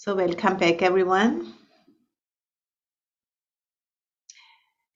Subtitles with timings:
[0.00, 1.54] So welcome back, everyone.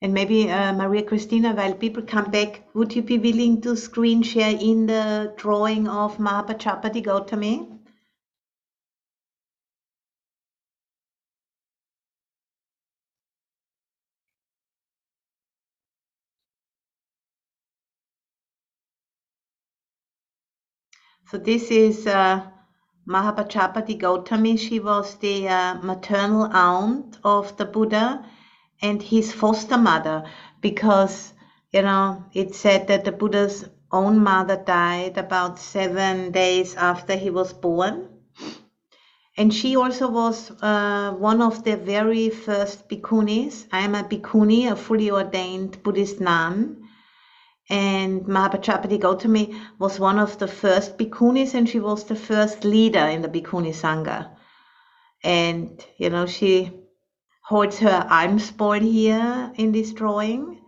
[0.01, 4.23] And maybe uh, Maria Cristina, while people come back, would you be willing to screen
[4.23, 7.81] share in the drawing of Mahapajapati Gautami?
[21.29, 22.49] So this is uh,
[23.07, 24.57] Mahapajapati Gautami.
[24.57, 28.25] She was the uh, maternal aunt of the Buddha
[28.81, 30.23] and his foster mother
[30.61, 31.33] because,
[31.71, 37.29] you know, it said that the Buddha's own mother died about seven days after he
[37.29, 38.07] was born.
[39.35, 43.65] And she also was uh, one of the very first bhikkhunis.
[43.71, 46.82] I am a bhikkhuni, a fully ordained Buddhist nun
[47.73, 53.05] and Mahapajapati Gautami was one of the first bhikkhunis and she was the first leader
[53.13, 54.29] in the bhikkhuni sangha.
[55.23, 56.71] And, you know, she
[57.41, 60.61] holds her alms bowl here in this drawing,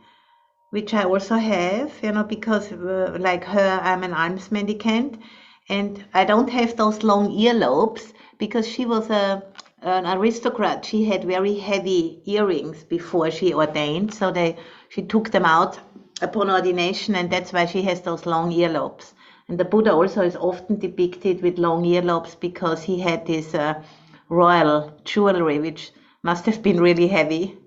[0.71, 5.21] which I also have, you know, because uh, like her, I'm an alms mendicant
[5.69, 9.43] and I don't have those long earlobes because she was a
[9.83, 10.83] an aristocrat.
[10.83, 14.57] She had very heavy earrings before she ordained, so they
[14.89, 15.79] she took them out
[16.21, 19.13] upon ordination, and that's why she has those long earlobes.
[19.47, 23.83] And the Buddha also is often depicted with long earlobes because he had this uh,
[24.29, 25.91] royal jewelry, which
[26.23, 27.57] must have been really heavy.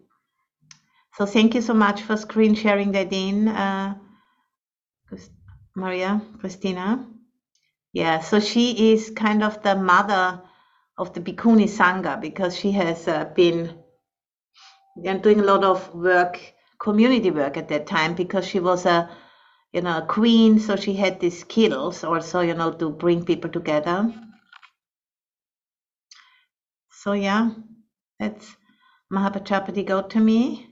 [1.17, 3.95] So thank you so much for screen sharing that in, uh,
[5.75, 7.07] Maria Christina.
[7.93, 10.43] Yeah, so she is kind of the mother
[10.99, 13.79] of the Bhikkhuni Sangha because she has uh, been
[15.03, 16.41] doing a lot of work
[16.81, 19.11] community work at that time because she was a
[19.73, 23.51] you know a queen so she had these skills also you know to bring people
[23.51, 24.13] together.
[26.91, 27.51] So yeah
[28.19, 28.57] that's
[29.13, 30.67] mahapajapati gautami.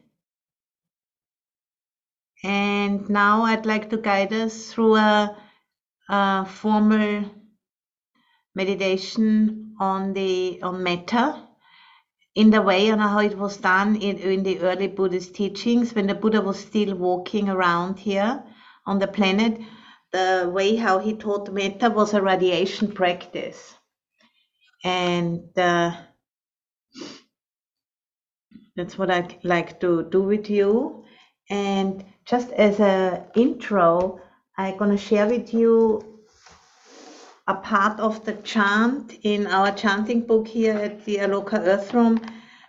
[2.44, 5.36] And now i'd like to guide us through a,
[6.10, 7.24] a formal
[8.54, 11.45] meditation on the on metta
[12.36, 16.06] in the way on how it was done in, in the early Buddhist teachings when
[16.06, 18.42] the Buddha was still walking around here
[18.86, 19.58] on the planet.
[20.12, 23.74] The way how he taught metta was a radiation practice.
[24.84, 25.96] And uh,
[28.76, 31.04] that's what I'd like to do with you.
[31.48, 34.20] And just as an intro,
[34.58, 36.15] I'm going to share with you
[37.48, 42.20] a part of the chant in our chanting book here at the Aloka Earth Room.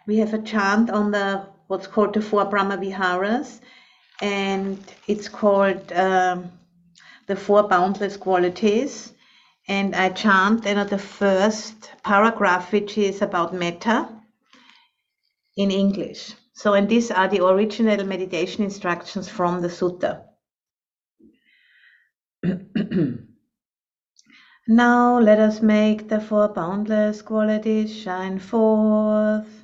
[0.05, 3.59] We have a chant on the what's called the four Brahma Viharas,
[4.21, 4.77] and
[5.07, 6.51] it's called um,
[7.25, 9.13] the four boundless qualities.
[9.67, 14.07] And I chant you know, the first paragraph, which is about metta
[15.57, 16.33] in English.
[16.53, 20.23] So, and these are the original meditation instructions from the sutta.
[24.69, 29.63] Now let us make the four boundless qualities shine forth.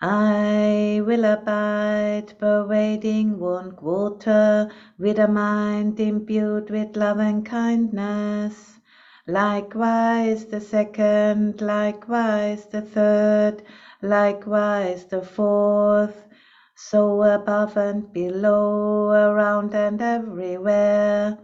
[0.00, 8.78] I will abide, pervading one quarter, with a mind imbued with love and kindness.
[9.26, 13.64] Likewise the second, likewise the third,
[14.02, 16.28] likewise the fourth,
[16.76, 21.38] so above and below, around and everywhere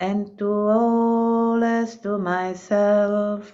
[0.00, 3.52] and to all as to myself.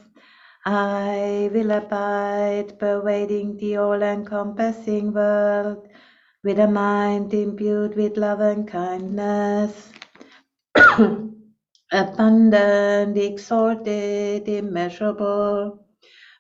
[0.64, 5.88] I will abide, pervading the all-encompassing world,
[6.44, 9.92] with a mind imbued with love and kindness,
[11.92, 15.86] abundant, exalted, immeasurable,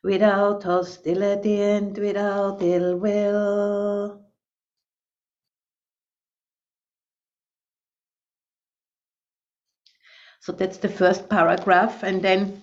[0.04, 4.21] without hostility and without ill will.
[10.42, 12.02] So that's the first paragraph.
[12.02, 12.62] And then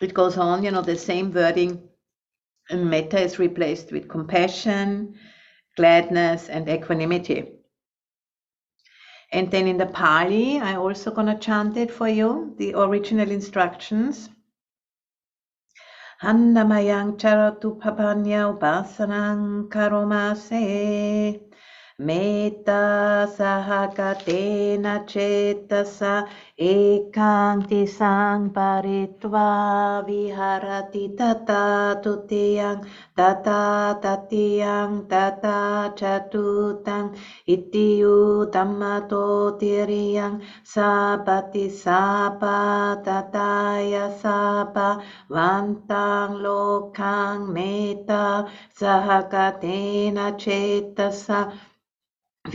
[0.00, 1.88] it goes on, you know, the same wording.
[2.68, 5.14] And metta is replaced with compassion,
[5.76, 7.52] gladness, and equanimity.
[9.30, 14.28] And then in the Pali, I also gonna chant it for you, the original instructions.
[16.20, 21.53] Annamayang charatu papanya upasanang karomase
[21.96, 26.26] Metta sahakatena cetasa
[26.58, 32.82] ekang tisang paritva viharati tata tutiyang
[33.14, 37.14] tata tatiyang tata catutang
[37.46, 44.98] itiyu tammato tiriyang sapati sapa tataya sapa
[45.30, 51.54] vantang lokang meta sahakatena cetasa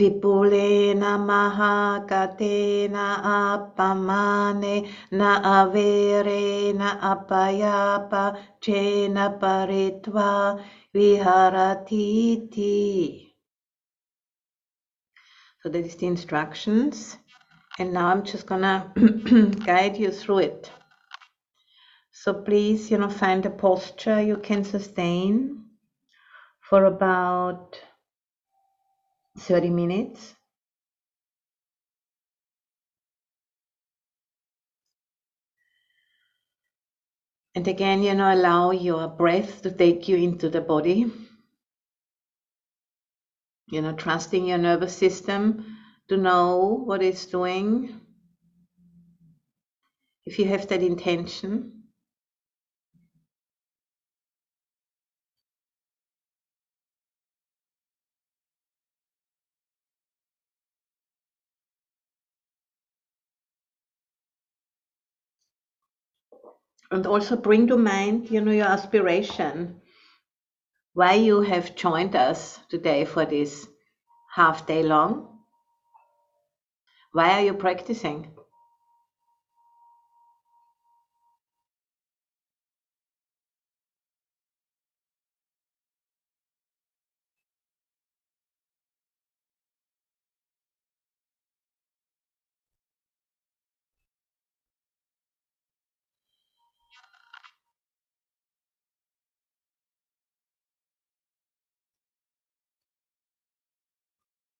[0.00, 3.06] Vipulena mahakatena
[3.38, 4.76] apamane
[5.10, 5.30] na
[5.60, 8.24] avere na apayapa
[8.62, 10.32] chena paritva
[10.94, 12.70] viharatiti.
[15.62, 17.18] So that is the instructions.
[17.78, 18.90] And now I'm just gonna
[19.66, 20.70] guide you through it.
[22.12, 25.66] So please, you know, find a posture you can sustain
[26.60, 27.78] for about
[29.38, 30.34] 30 minutes.
[37.54, 41.12] And again, you know, allow your breath to take you into the body.
[43.70, 45.76] You know, trusting your nervous system
[46.08, 48.00] to know what it's doing.
[50.26, 51.79] If you have that intention.
[66.90, 69.80] And also bring to mind you know your aspiration.
[70.94, 73.68] Why you have joined us today for this
[74.34, 75.38] half day long?
[77.12, 78.32] Why are you practicing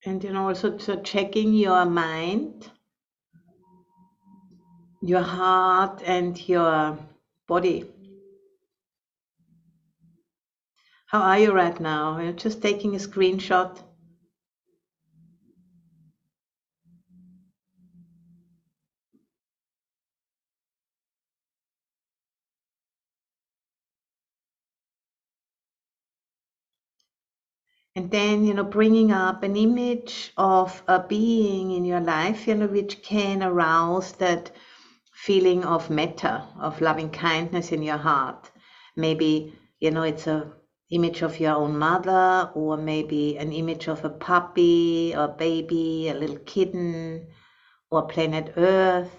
[0.04, 2.70] and you know also so checking your mind
[5.02, 6.98] your heart and your
[7.46, 7.84] body.
[11.06, 12.20] How are you right now?
[12.20, 13.82] You're just taking a screenshot
[27.96, 32.54] and then you know bringing up an image of a being in your life you
[32.54, 34.50] know which can arouse that
[35.20, 38.50] feeling of metta of loving kindness in your heart.
[38.96, 40.52] Maybe you know it's a
[40.90, 46.14] image of your own mother or maybe an image of a puppy or baby a
[46.14, 47.26] little kitten
[47.90, 49.14] or planet earth.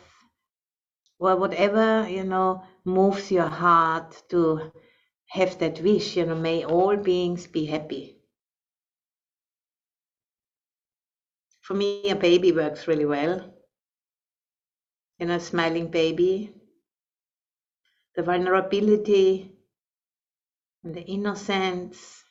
[1.20, 4.72] Or whatever you know moves your heart to
[5.28, 8.21] have that wish you know may all beings be happy
[11.62, 13.54] For me, a baby works really well.
[15.20, 16.54] You know, a smiling baby,
[18.16, 19.52] the vulnerability
[20.84, 22.24] and the innocence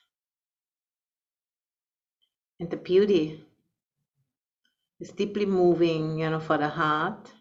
[2.59, 3.45] and the beauty
[4.99, 7.31] is deeply moving, you know, for the heart.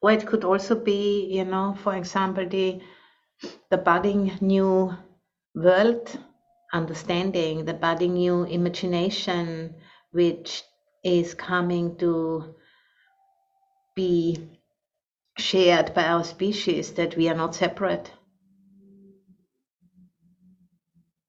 [0.00, 2.80] Or it could also be, you know, for example, the
[3.70, 4.94] the budding new
[5.54, 6.18] world
[6.72, 9.74] understanding, the budding new imagination,
[10.10, 10.62] which
[11.04, 12.54] is coming to
[13.94, 14.48] be
[15.38, 18.10] shared by our species, that we are not separate.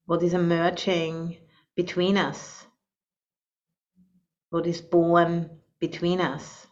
[0.06, 1.38] What is emerging
[1.76, 2.66] between us?
[4.50, 6.65] What is born between us?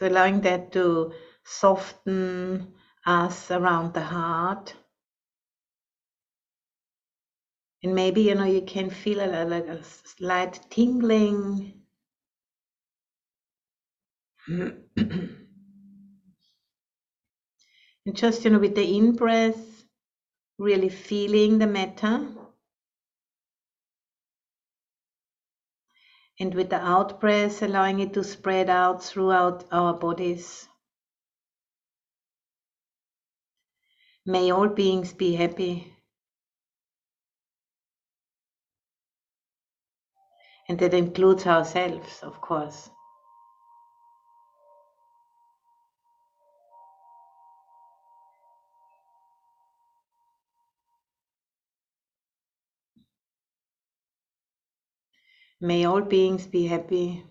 [0.00, 1.12] So allowing that to
[1.44, 2.72] soften
[3.04, 4.74] us around the heart.
[7.82, 11.82] And maybe, you know, you can feel a, like a slight tingling.
[14.48, 15.36] and
[18.14, 19.84] just, you know, with the in breath,
[20.58, 22.26] really feeling the metta.
[26.40, 30.66] And with the out breath, allowing it to spread out throughout our bodies.
[34.24, 35.94] May all beings be happy.
[40.68, 42.88] And that includes ourselves, of course.
[55.60, 57.24] May all beings be happy.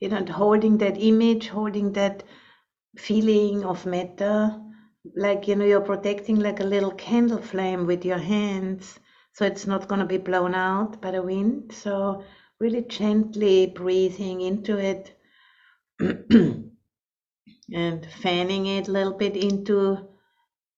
[0.00, 2.22] You know, holding that image, holding that
[2.96, 4.60] feeling of metta,
[5.16, 8.98] like you know, you're protecting like a little candle flame with your hands,
[9.32, 11.72] so it's not going to be blown out by the wind.
[11.72, 12.24] So
[12.60, 15.18] really gently breathing into it
[17.72, 20.08] and fanning it a little bit into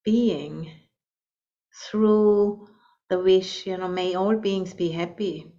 [0.04, 0.70] being
[1.74, 2.68] through
[3.08, 5.52] the wish, you know, may all beings be happy.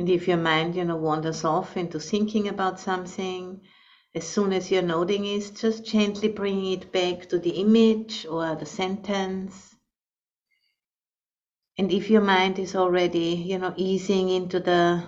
[0.00, 3.60] And if your mind, you know, wanders off into thinking about something,
[4.14, 8.54] as soon as you're noting it, just gently bring it back to the image or
[8.54, 9.76] the sentence.
[11.76, 15.06] And if your mind is already, you know, easing into the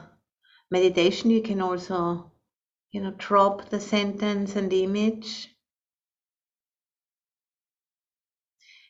[0.71, 2.31] meditation, you can also,
[2.91, 5.49] you know, drop the sentence and the image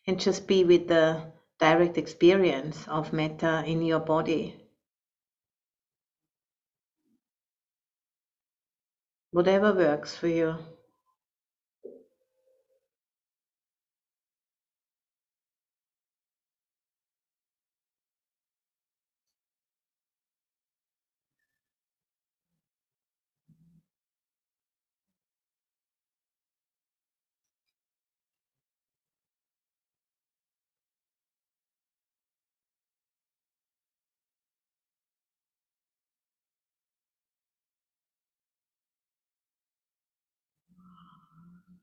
[0.09, 1.31] and just be with the
[1.61, 4.62] direct experience of metta in your body.
[9.33, 10.72] Whatever works for you.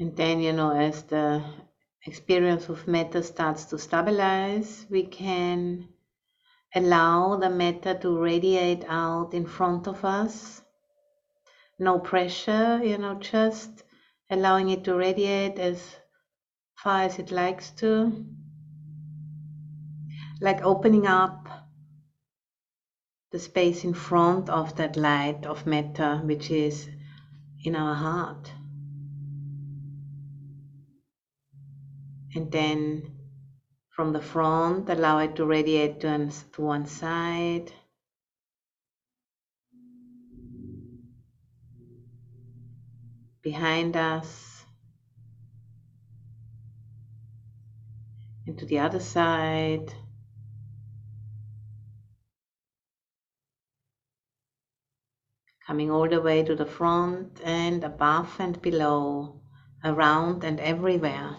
[0.00, 1.42] And then, you know, as the
[2.06, 5.88] experience of metta starts to stabilize, we can
[6.74, 10.62] allow the metta to radiate out in front of us.
[11.78, 13.84] No pressure, you know, just
[14.30, 15.96] allowing it to radiate as
[16.76, 18.24] far as it likes to.
[20.40, 21.48] like opening up
[23.32, 26.88] the space in front of that light of metta, which is
[27.64, 28.52] in our heart.
[32.38, 33.02] And then
[33.90, 37.72] from the front, allow it to radiate to, to one side.
[43.42, 44.64] Behind us.
[48.46, 49.92] And to the other side.
[55.66, 59.40] Coming all the way to the front and above and below,
[59.82, 61.34] around and everywhere.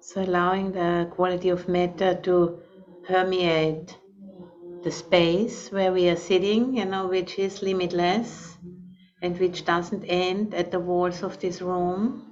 [0.00, 2.58] So allowing the quality of metta to
[3.04, 3.96] permeate
[4.82, 8.56] the space where we are sitting, you know, which is limitless
[9.22, 12.31] and which doesn't end at the walls of this room.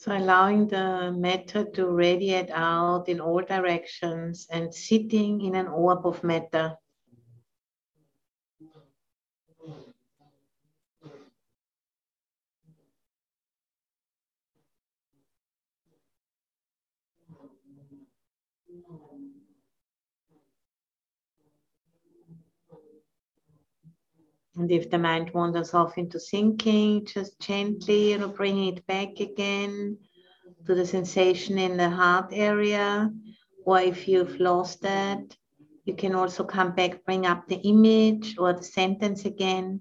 [0.00, 6.06] So allowing the metta to radiate out in all directions and sitting in an orb
[6.06, 6.78] of metta.
[24.56, 29.20] And if the mind wanders off into thinking, just gently, you know, bringing it back
[29.20, 29.98] again
[30.66, 33.10] to the sensation in the heart area.
[33.64, 35.36] Or if you've lost that,
[35.84, 39.80] you can also come back, bring up the image or the sentence again.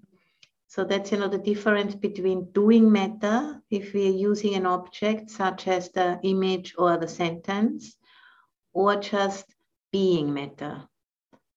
[0.68, 5.32] So that's you know the difference between doing metta if we are using an object
[5.32, 7.96] such as the image or the sentence,
[8.72, 9.46] or just
[9.92, 10.88] being metta.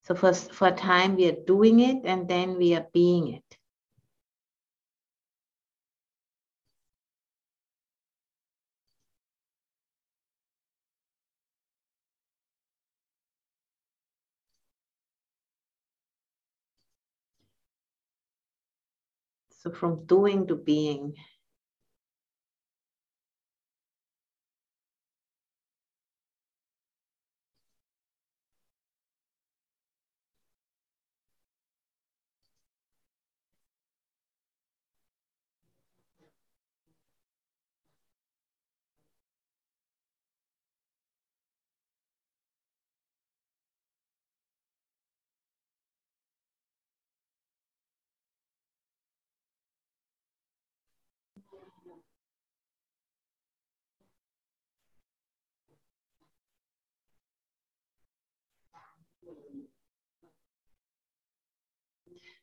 [0.03, 3.59] So for, for a time we are doing it and then we are being it.
[19.51, 21.15] So from doing to being.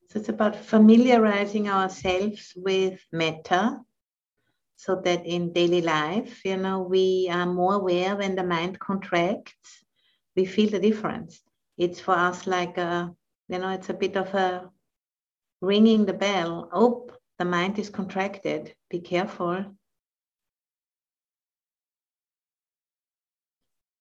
[0.09, 3.79] So it's about familiarizing ourselves with metta
[4.75, 9.83] so that in daily life, you know, we are more aware when the mind contracts,
[10.35, 11.41] we feel the difference.
[11.77, 13.13] It's for us like a,
[13.49, 14.71] you know, it's a bit of a
[15.61, 16.69] ringing the bell.
[16.73, 18.73] Oh, the mind is contracted.
[18.89, 19.75] Be careful.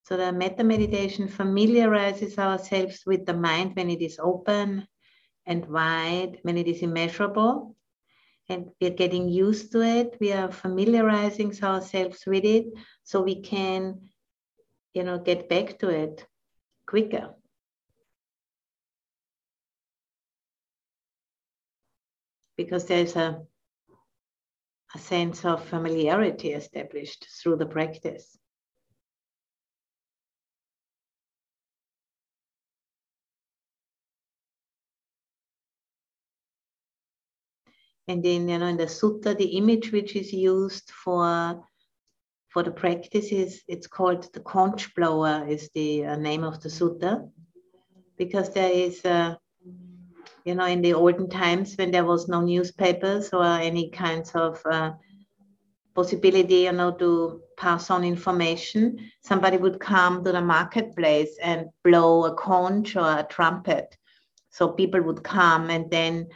[0.08, 4.88] So the metta meditation familiarizes ourselves with the mind when it is open
[5.44, 7.76] and wide when it is immeasurable.
[8.48, 10.16] And we're getting used to it.
[10.18, 12.68] We are familiarizing ourselves with it
[13.04, 14.08] so we can,
[14.94, 16.26] you know, get back to it
[16.86, 17.34] quicker.
[22.56, 23.42] Because there's a,
[24.94, 28.37] a sense of familiarity established through the practice.
[38.08, 41.62] And then, you know, in the sutta, the image which is used for
[42.48, 46.70] for the practice is it's called the conch blower is the uh, name of the
[46.70, 47.30] sutta.
[48.16, 49.36] Because there is uh,
[50.44, 54.58] you know in the olden times when there was no newspapers or any kinds of
[54.64, 54.92] uh,
[55.94, 62.24] possibility you know to pass on information somebody would come to the marketplace and blow
[62.24, 63.94] a conch or a trumpet.
[64.50, 66.28] So people would come and then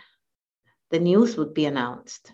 [0.92, 2.32] the news would be announced.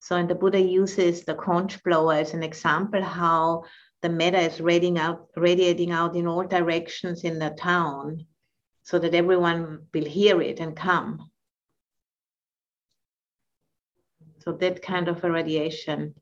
[0.00, 3.64] So, and the Buddha uses the conch blower as an example how
[4.02, 8.26] the metta is radiating out, radiating out in all directions in the town
[8.82, 11.30] so that everyone will hear it and come.
[14.38, 16.14] So, that kind of a radiation,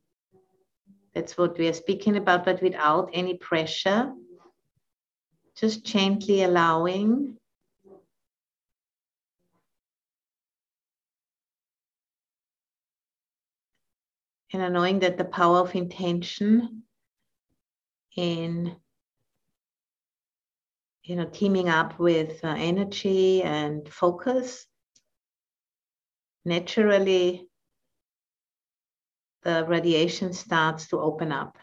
[1.14, 4.12] that's what we are speaking about, but without any pressure,
[5.56, 7.38] just gently allowing
[14.52, 16.82] and knowing that the power of intention
[18.16, 18.74] in
[21.04, 24.66] you know teaming up with uh, energy and focus
[26.44, 27.48] naturally
[29.42, 31.56] the radiation starts to open up.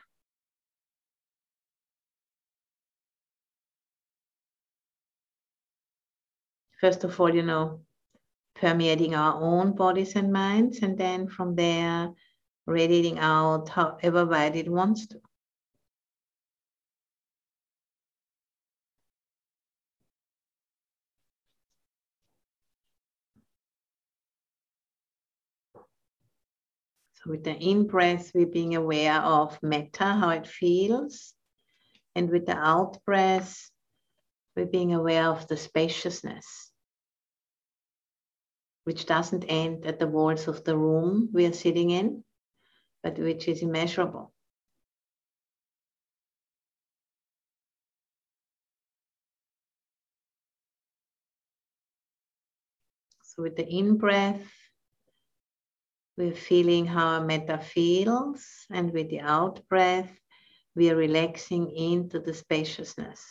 [6.80, 7.82] First of all you know
[8.56, 12.14] permeating our own bodies and minds and then from there
[12.66, 15.22] radiating out however wide it wants to.
[27.16, 31.34] So with the in breath, we're being aware of metta, how it feels.
[32.16, 33.70] And with the out breath,
[34.56, 36.72] we're being aware of the spaciousness,
[38.84, 42.24] which doesn't end at the walls of the room we are sitting in,
[43.06, 44.34] but which is immeasurable.
[53.22, 54.42] So with the in breath,
[56.18, 60.12] we're feeling how our metta feels, and with the out breath,
[60.76, 63.24] we are relaxing into the spaciousness.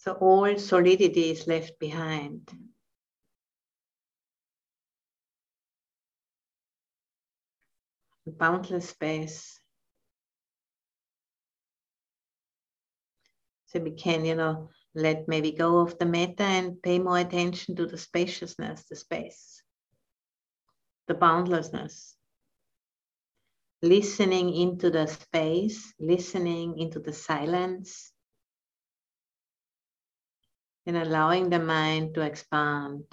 [0.00, 2.48] So all solidity is left behind.
[8.26, 9.60] Boundless space.
[13.66, 17.76] So we can, you know, let maybe go of the metta and pay more attention
[17.76, 19.62] to the spaciousness, the space,
[21.08, 22.16] the boundlessness.
[23.82, 28.12] Listening into the space, listening into the silence
[30.86, 33.04] and allowing the mind to expand.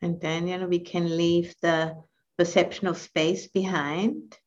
[0.00, 1.96] And then, you know, we can leave the
[2.36, 4.38] perception of space behind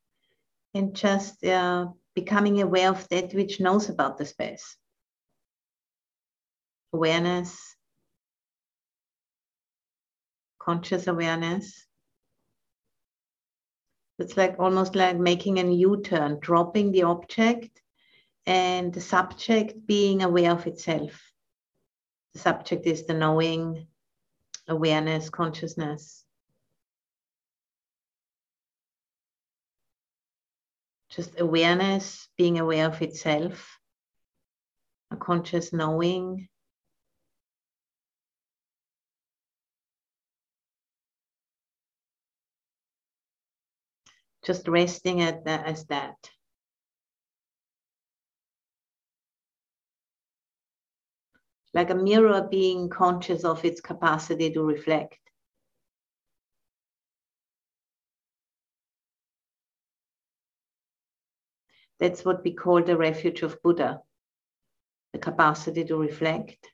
[0.74, 4.78] and just uh, becoming aware of that which knows about the space.
[6.94, 7.76] Awareness,
[10.60, 11.86] conscious awareness.
[14.20, 17.82] It's like almost like making a U turn, dropping the object
[18.46, 21.34] and the subject being aware of itself.
[22.34, 23.88] The subject is the knowing,
[24.72, 26.24] awareness, consciousness.
[31.10, 33.78] Just awareness, being aware of itself,
[35.12, 36.48] a conscious knowing.
[44.46, 46.16] Just resting at that as that.
[51.74, 55.18] Like a mirror being conscious of its capacity to reflect.
[62.00, 64.02] That's what we call the refuge of Buddha,
[65.14, 66.72] the capacity to reflect.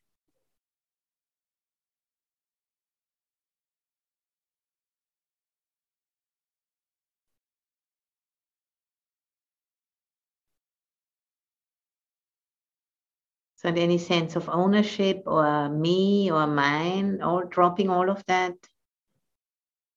[13.75, 18.56] Any sense of ownership or me or mine, or dropping all of that,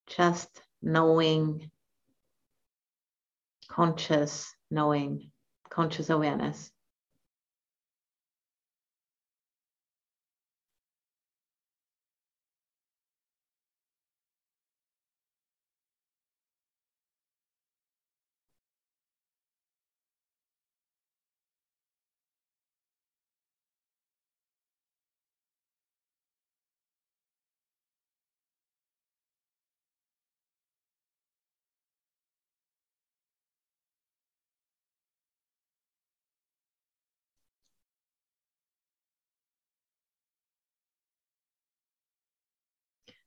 [0.08, 1.70] just knowing,
[3.68, 5.30] conscious knowing,
[5.68, 6.72] conscious awareness.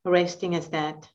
[0.06, 1.10] Resting as that.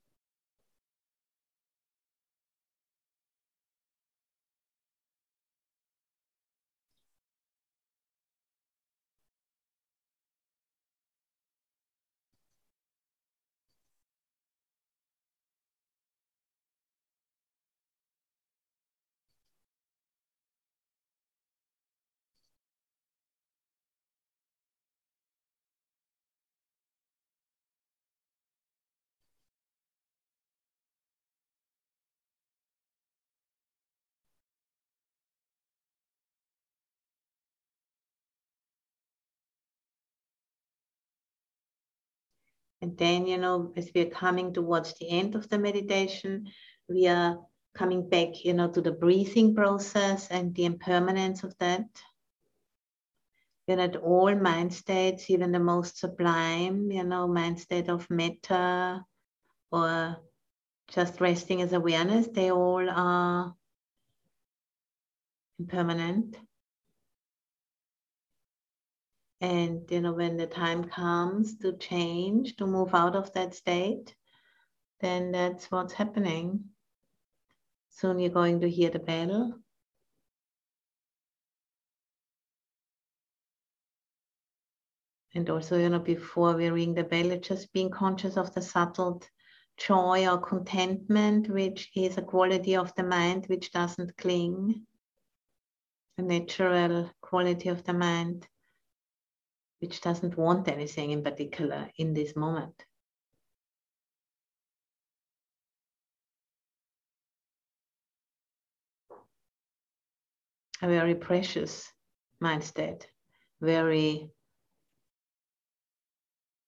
[42.81, 46.47] And then, you know, as we are coming towards the end of the meditation,
[46.88, 47.38] we are
[47.75, 51.87] coming back, you know, to the breathing process and the impermanence of that.
[53.67, 59.05] Know, that all mind states, even the most sublime, you know, mind state of metta
[59.71, 60.17] or
[60.88, 63.55] just resting as awareness, they all are
[65.59, 66.38] impermanent.
[69.40, 74.14] And you know, when the time comes to change, to move out of that state,
[75.01, 76.64] then that's what's happening.
[77.90, 79.55] Soon you're going to hear the bell.
[85.35, 88.62] And also, you know, before we ring the bell, it's just being conscious of the
[88.62, 89.22] subtle
[89.77, 94.85] joy or contentment, which is a quality of the mind which doesn't cling,
[96.16, 98.48] a natural quality of the mind
[99.81, 102.85] which doesn't want anything in particular in this moment.
[110.81, 111.93] A very precious
[112.41, 113.09] mind state,
[113.61, 114.31] very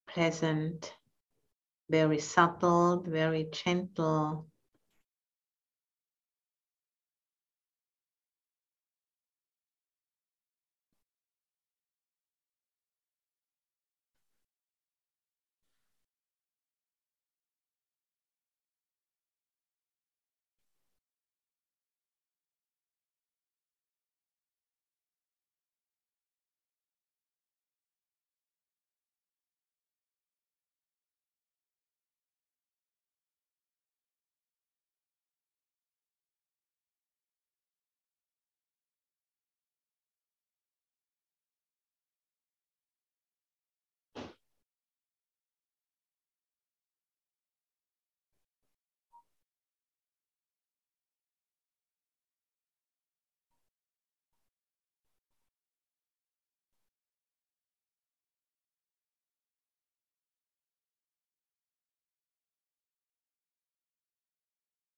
[0.08, 0.92] pleasant,
[1.88, 4.49] very subtle, very gentle,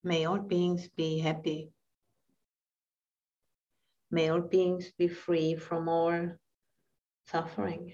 [0.05, 1.71] May all beings be happy.
[4.11, 6.33] May all beings be free from all
[7.27, 7.93] suffering.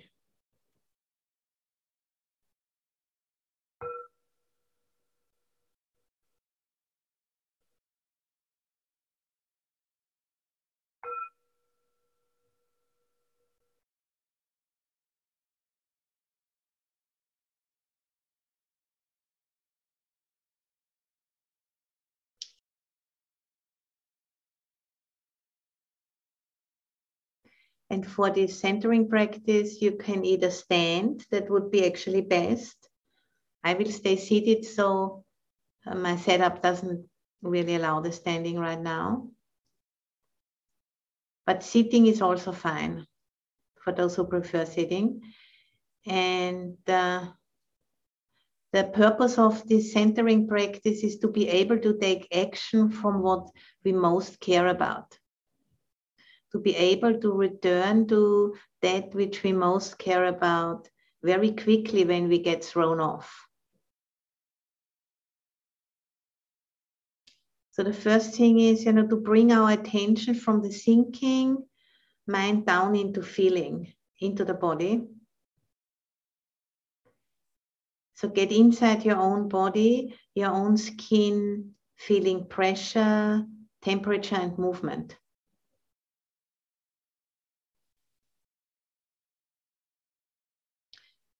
[27.90, 32.76] And for this centering practice, you can either stand, that would be actually best.
[33.64, 35.24] I will stay seated, so
[35.86, 37.08] uh, my setup doesn't
[37.42, 39.30] really allow the standing right now.
[41.46, 43.06] But sitting is also fine
[43.82, 45.22] for those who prefer sitting.
[46.04, 47.24] And uh,
[48.72, 53.48] the purpose of this centering practice is to be able to take action from what
[53.82, 55.18] we most care about
[56.52, 60.88] to be able to return to that which we most care about
[61.22, 63.48] very quickly when we get thrown off.
[67.72, 71.64] So the first thing is, you know, to bring our attention from the thinking
[72.26, 75.06] mind down into feeling, into the body.
[78.14, 83.44] So get inside your own body, your own skin, feeling pressure,
[83.82, 85.16] temperature, and movement.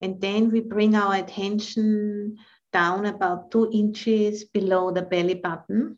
[0.01, 2.37] And then we bring our attention
[2.73, 5.97] down about two inches below the belly button.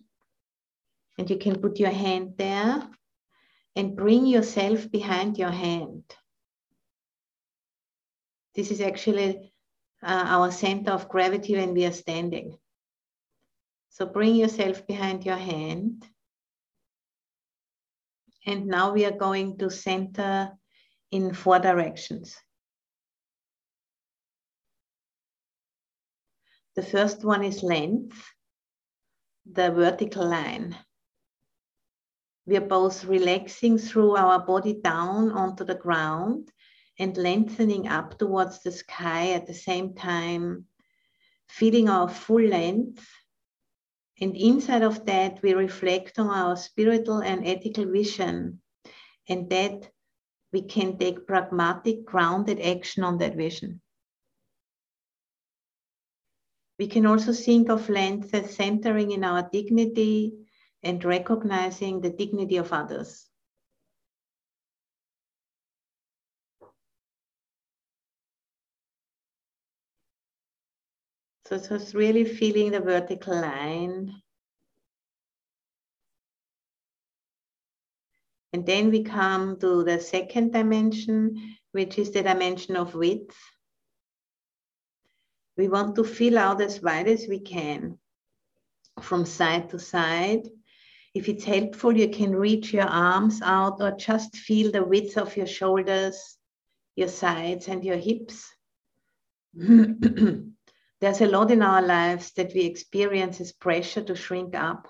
[1.18, 2.88] And you can put your hand there
[3.76, 6.04] and bring yourself behind your hand.
[8.54, 9.52] This is actually
[10.02, 12.56] uh, our center of gravity when we are standing.
[13.90, 16.04] So bring yourself behind your hand.
[18.46, 20.52] And now we are going to center
[21.10, 22.36] in four directions.
[26.80, 28.24] The first one is length,
[29.44, 30.74] the vertical line.
[32.46, 36.50] We are both relaxing through our body down onto the ground
[36.98, 40.68] and lengthening up towards the sky at the same time,
[41.50, 43.06] feeling our full length.
[44.18, 48.62] And inside of that, we reflect on our spiritual and ethical vision,
[49.28, 49.90] and that
[50.50, 53.82] we can take pragmatic, grounded action on that vision.
[56.80, 60.32] We can also think of length as centering in our dignity
[60.82, 63.28] and recognizing the dignity of others.
[71.44, 74.14] So just really feeling the vertical line.
[78.54, 83.36] And then we come to the second dimension, which is the dimension of width.
[85.60, 87.98] We want to fill out as wide as we can
[89.02, 90.48] from side to side.
[91.12, 95.36] If it's helpful, you can reach your arms out or just feel the width of
[95.36, 96.38] your shoulders,
[96.96, 98.50] your sides, and your hips.
[99.52, 104.88] There's a lot in our lives that we experience as pressure to shrink up.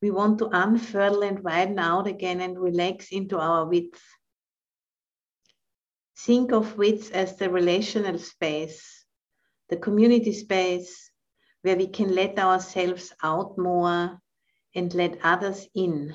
[0.00, 4.00] We want to unfurl and widen out again and relax into our width.
[6.20, 9.04] Think of width as the relational space,
[9.68, 11.10] the community space
[11.62, 14.20] where we can let ourselves out more
[14.74, 16.14] and let others in.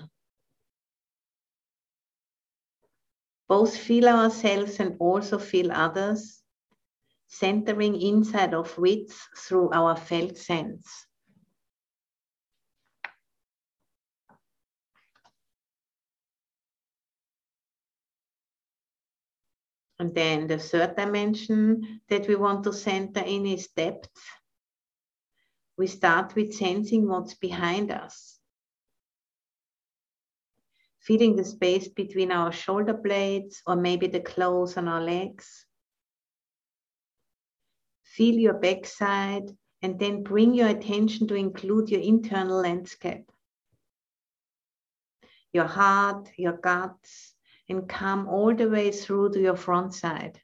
[3.47, 6.43] Both feel ourselves and also feel others,
[7.27, 11.07] centering inside of width through our felt sense.
[20.03, 24.11] And then the third dimension that we want to center in is depth.
[25.77, 28.37] We start with sensing what's behind us.
[30.99, 35.65] Feeling the space between our shoulder blades or maybe the clothes on our legs.
[38.03, 43.31] Feel your backside and then bring your attention to include your internal landscape.
[45.53, 47.32] Your heart, your guts,
[47.69, 50.39] and come all the way through to your front side.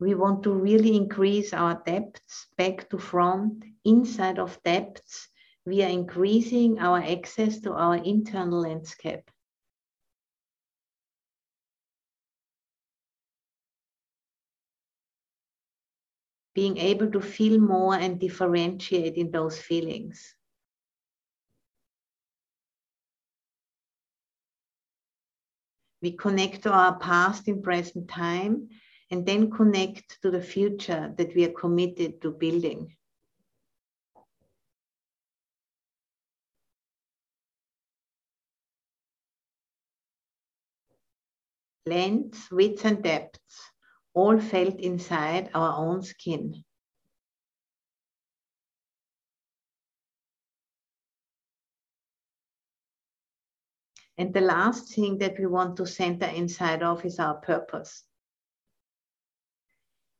[0.00, 3.64] We want to really increase our depths back to front.
[3.84, 5.28] Inside of depths,
[5.66, 9.28] we are increasing our access to our internal landscape.
[16.58, 20.34] being able to feel more and differentiate in those feelings.
[26.00, 28.68] We connect to our past in present time
[29.10, 32.94] and then connect to the future that we are committed to building.
[41.86, 43.72] Lengths, widths, and depths
[44.12, 46.64] all felt inside our own skin.
[54.18, 58.02] And the last thing that we want to center inside of is our purpose.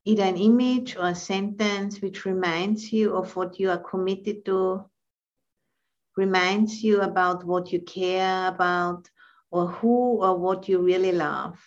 [0.05, 4.85] Either an image or a sentence which reminds you of what you are committed to,
[6.17, 9.11] reminds you about what you care about,
[9.51, 11.59] or who or what you really love.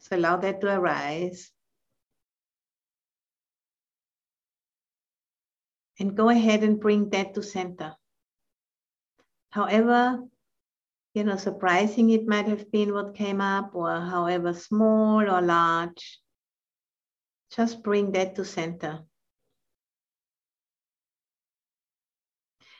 [0.00, 1.52] So allow that to arise.
[6.00, 7.94] And go ahead and bring that to center.
[9.52, 10.24] However,
[11.14, 16.18] you know, surprising it might have been what came up, or however small or large,
[17.54, 19.00] just bring that to center.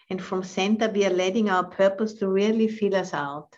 [0.09, 3.55] And from center, we are letting our purpose to really fill us out.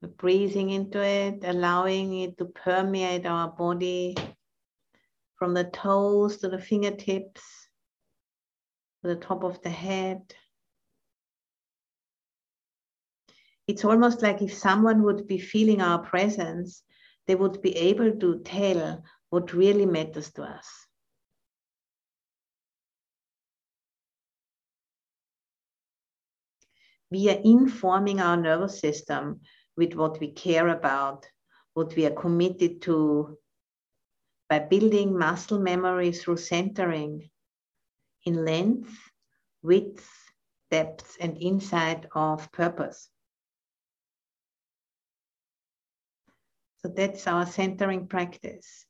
[0.00, 4.14] We're breathing into it, allowing it to permeate our body
[5.34, 7.42] from the toes to the fingertips,
[9.04, 10.22] the top of the head.
[13.66, 16.82] It's almost like if someone would be feeling our presence,
[17.26, 20.68] they would be able to tell what really matters to us.
[27.10, 29.40] We are informing our nervous system
[29.76, 31.26] with what we care about,
[31.74, 33.38] what we are committed to,
[34.48, 37.30] by building muscle memory through centering
[38.24, 38.96] in length,
[39.62, 40.08] width,
[40.70, 43.08] depth, and insight of purpose.
[46.78, 48.84] So that's our centering practice.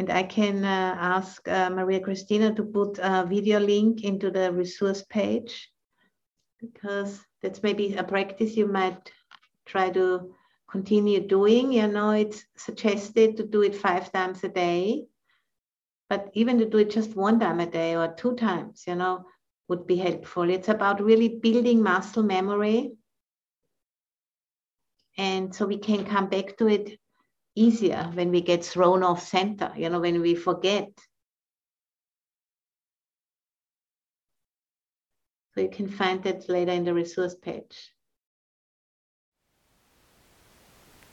[0.00, 4.50] And I can uh, ask uh, Maria Cristina to put a video link into the
[4.50, 5.70] resource page
[6.58, 9.12] because that's maybe a practice you might
[9.70, 10.34] try to
[10.70, 11.72] continue doing.
[11.72, 15.06] You know, it's suggested to do it five times a day
[16.10, 19.24] but even to do it just one time a day or two times, you know,
[19.68, 20.50] would be helpful.
[20.50, 22.90] It's about really building muscle memory.
[25.16, 26.98] And so we can come back to it
[27.54, 30.88] easier when we get thrown off center, you know, when we forget.
[35.54, 37.92] So you can find that later in the resource page.